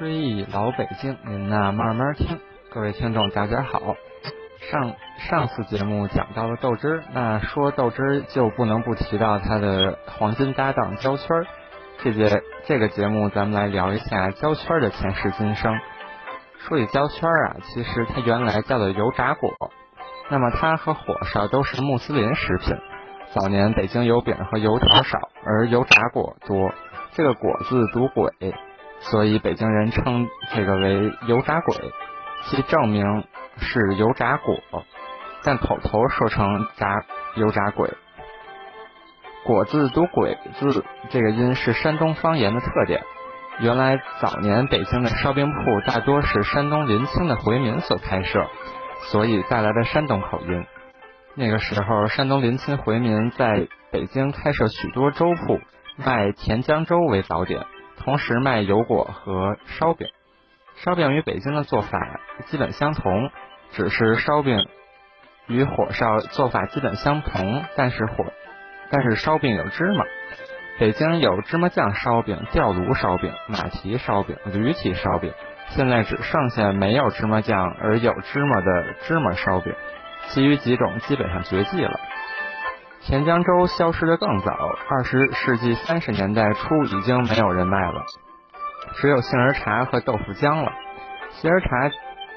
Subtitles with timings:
[0.00, 2.40] 追忆老北京，您呐慢慢听。
[2.72, 3.82] 各位听众，大家好。
[4.70, 11.46] 上上次节目讲到了豆汁儿，那说豆汁儿就不能不提到他的黄金搭档焦圈儿。
[12.02, 15.78] 这节这个节目，咱们来聊一下焦圈儿的前世今生。
[16.60, 19.50] 说起焦圈儿啊，其实它原来叫做油炸果。
[20.30, 22.74] 那么它和火烧都是穆斯林食品。
[23.34, 26.72] 早年北京油饼和油条少，而油炸果多。
[27.12, 28.32] 这个果字读鬼。
[29.00, 31.74] 所以北京人称这个为油炸鬼，
[32.44, 33.24] 其正名
[33.56, 34.56] 是油炸果，
[35.42, 37.04] 但口头说成炸
[37.36, 37.90] 油炸鬼。
[39.44, 43.02] 果字读鬼字，这个音是山东方言的特点。
[43.60, 48.46] 原来早年北京的烧饼铺大多是山东临清的回民所开设，
[49.10, 50.66] 所以带来的山东口音。
[51.34, 55.58] 那个时候，山东临清回民在北京开设许多粥铺，
[55.96, 57.64] 卖甜浆粥为早点。
[58.02, 60.08] 同时卖油果和烧饼，
[60.76, 63.30] 烧饼与北京的做法基本相同，
[63.72, 64.66] 只是烧饼
[65.46, 68.24] 与火烧做法基本相同，但是火
[68.90, 70.04] 但是烧饼有芝麻。
[70.78, 75.34] 北京有芝麻酱烧饼、吊炉烧饼、马蹄烧饼、驴蹄烧饼，
[75.68, 79.74] 现在只剩下没有芝麻酱而有芝麻的芝麻烧饼，
[80.28, 82.00] 其余几种基本上绝迹了。
[83.10, 84.52] 甜江粥消失的更早，
[84.88, 88.04] 二十世纪三十年代初已经没有人卖了，
[88.94, 90.70] 只有杏仁茶和豆腐浆了。
[91.30, 91.68] 杏仁茶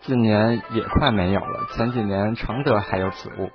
[0.00, 3.50] 近年也快没有了，前几年承德还有此物。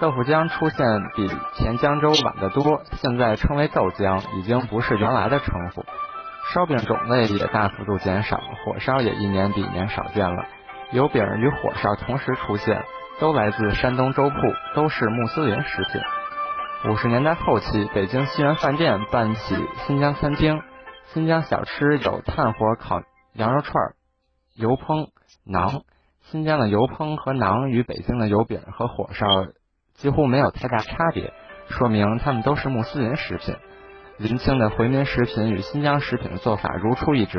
[0.00, 0.84] 豆腐浆出现
[1.14, 5.84] 比甜江粥晚得多，现在称为豆浆，已经不是原来的称呼。
[6.52, 10.46] 烧饼种类也大幅度减少，火烧也一年比一年少见了。
[10.90, 12.82] 油饼与火烧同时出现，
[13.20, 14.36] 都来自山东粥铺，
[14.74, 16.02] 都是穆斯林食品。
[16.82, 19.54] 五十年代后期，北京西园饭店办起
[19.86, 20.62] 新疆餐厅，
[21.12, 23.02] 新疆小吃有炭火烤
[23.34, 23.74] 羊肉串、
[24.56, 25.10] 油烹
[25.46, 25.82] 馕。
[26.22, 29.26] 新疆的油烹和馕与北京的油饼和火烧
[29.92, 31.34] 几乎没有太大差别，
[31.68, 33.56] 说明他们都是穆斯林食品。
[34.16, 37.38] 临清的回民食品与新疆食品的做法如出一辙。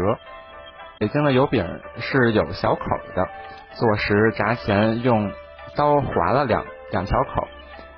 [0.99, 1.65] 北京的油饼
[1.97, 2.83] 是有小口
[3.15, 3.27] 的，
[3.73, 5.31] 做时炸前用
[5.75, 7.47] 刀划了两两条口。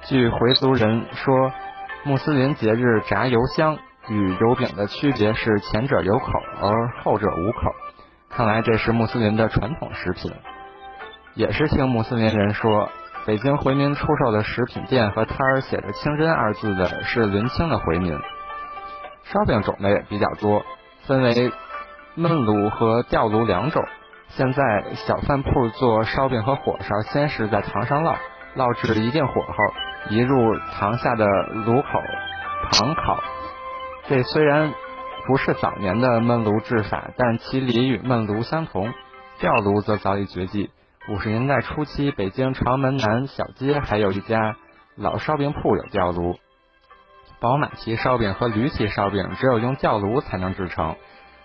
[0.06, 1.54] 据回族人说，
[2.04, 3.78] 穆斯林节日炸油香
[4.10, 6.28] 与油饼的区别是前者有口，
[6.62, 7.74] 而后者无口。
[8.30, 10.34] 看来这是穆斯林的传统食品。
[11.36, 12.90] 也是听穆斯林人说，
[13.26, 18.20] 北京回民出售的食品店和摊儿写着“清真”二字的是临清的回民。
[19.24, 20.66] 烧饼种类比较多，
[21.08, 21.34] 分为
[22.18, 23.82] 焖炉和吊炉两种。
[24.28, 28.18] 现在小饭铺做烧饼和火烧，先是在堂上烙，
[28.58, 29.56] 烙至一定火候。
[30.10, 31.26] 移入堂下的
[31.66, 31.88] 炉口
[32.72, 33.24] 旁烤，
[34.08, 34.74] 这虽然
[35.26, 38.94] 不是早年的焖炉制法，但其理与焖炉相同。
[39.40, 40.70] 吊炉则早已绝迹。
[41.10, 44.56] 五十年代初期，北京朝门南小街还有一家
[44.96, 46.38] 老烧饼铺有吊炉。
[47.40, 50.96] 宝马蹄烧饼和驴蹄烧饼只有用吊炉才能制成。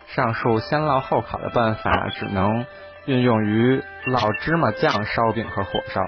[0.07, 2.67] 上述先烙后烤的办法只能
[3.07, 6.03] 运用于烙芝麻酱烧饼和火烧。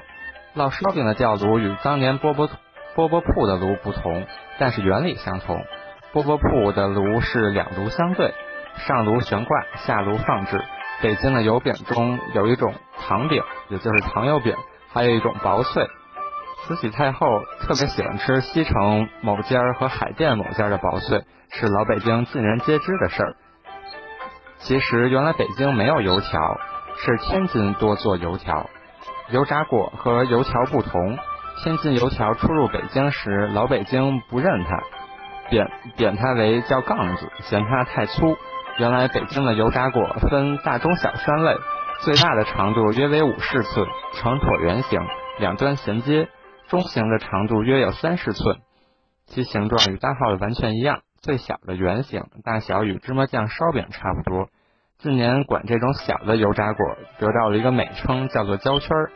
[0.55, 2.49] 烙烧饼的吊炉与当年饽饽
[2.97, 4.27] 饽饽铺的炉不同，
[4.59, 5.65] 但是原理相同。
[6.13, 8.35] 饽饽铺的炉是两炉相对，
[8.79, 10.61] 上炉悬挂，下炉放置。
[11.03, 14.57] 北京的油饼中有一种糖饼，也就是糖油饼，
[14.93, 15.87] 还有一种薄脆。
[16.67, 17.27] 慈禧太后
[17.61, 23.37] 特别喜欢吃西城某家和海淀某家的薄脆，是老北京尽人皆知的事儿。
[24.59, 26.59] 其实原来北京没有油条，
[26.99, 28.69] 是天津多做油条。
[29.31, 31.17] 油炸果和油条不同，
[31.63, 34.83] 天津油条出入北京时，老北京不认它，
[35.49, 38.37] 贬贬它为叫杠子，嫌它太粗。
[38.79, 41.55] 原来北京的油炸果分大、中、小三类，
[42.03, 45.01] 最大的长度约为五十寸，呈椭圆形，
[45.39, 46.27] 两端衔接；
[46.69, 48.59] 中型的长度约有三十寸，
[49.27, 54.49] 其形状与大号的完全一样；最小的圆形，大小与芝麻酱烧饼差不多。
[55.03, 59.11] 近年管这种小的油炸果得到了一个美称，叫做焦圈儿，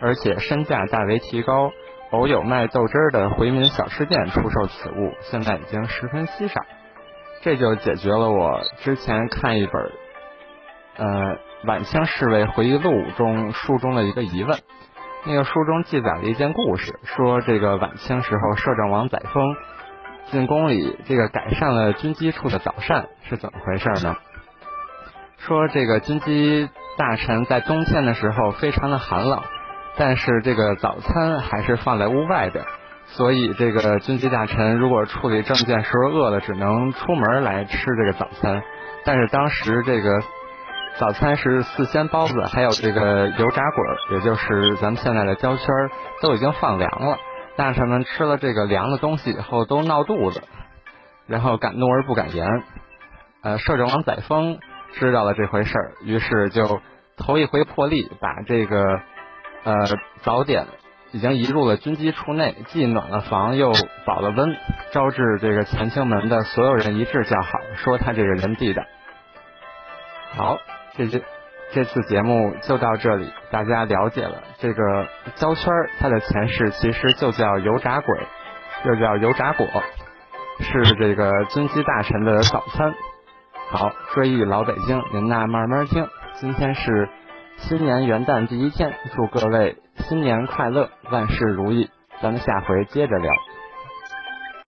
[0.00, 1.72] 而且身价大为提高，
[2.12, 6.60] 偶有卖豆汁儿的回民小吃店出售此物，现在已经十分稀少。
[7.42, 9.92] 这就解决了我之前看一本
[10.96, 14.56] 呃晚清侍卫回忆录中书中的一个疑问。
[15.24, 19.56] 那个书中记载了一件故事，说这个晚清时候摄政王载沣
[20.30, 24.16] 进宫里，这个改善了军机处的早膳是怎么回事呢？
[25.38, 29.42] 说这个军机大臣在冬天的时候非常的寒冷，
[29.96, 32.64] 但是这个早餐还是放在屋外边，
[33.06, 38.62] 所以这个军机大臣如果处理证件时候饿了，只能出门来吃这个早餐。
[39.04, 40.20] 但是当时这个
[40.98, 45.90] 早餐是四鲜包子，还有这个油炸滚儿，也就是咱们现在的焦圈儿，
[46.22, 47.18] 都已经放凉了。
[47.56, 50.42] 大臣们吃了这个凉的东西以后都闹肚子，
[51.26, 52.48] 然后敢怒而不敢言。
[53.42, 54.58] 呃，摄政王载沣
[54.98, 56.80] 知道了这回事儿，于是就
[57.16, 58.82] 头一回破例，把这个
[59.64, 59.74] 呃
[60.22, 60.66] 早点
[61.12, 63.72] 已经移入了军机处内，既暖了房又
[64.06, 64.56] 保了温，
[64.92, 68.82] 招致这个乾清门的所有人一致叫好，说他这个人地道。
[70.34, 70.58] 好，
[70.96, 71.22] 这这
[71.72, 78.18] 这次节目就到这里，大家了解了这个焦圈，它的前世其实就叫油炸鬼，
[78.86, 79.66] 又叫油炸果，
[80.60, 82.94] 是这个军机大臣的早餐。
[83.68, 86.06] 好，追忆老北京，您呐慢慢听。
[86.34, 87.08] 今天是
[87.56, 91.90] 新年元旦第一天，祝各位新年快乐，万事如意。
[92.22, 93.32] 咱们下回接着聊。